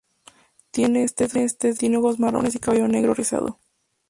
[0.71, 3.59] Tiana es de tez oscura, tiene ojos marrones y cabello negro y rizado.